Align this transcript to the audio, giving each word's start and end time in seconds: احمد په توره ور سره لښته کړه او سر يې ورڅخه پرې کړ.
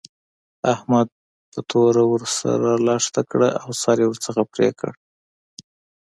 احمد 0.73 1.07
په 1.51 1.59
توره 1.69 2.03
ور 2.11 2.23
سره 2.39 2.69
لښته 2.85 3.21
کړه 3.31 3.49
او 3.61 3.69
سر 3.81 3.97
يې 4.01 4.07
ورڅخه 4.09 4.43
پرې 4.53 4.69
کړ. 4.79 4.91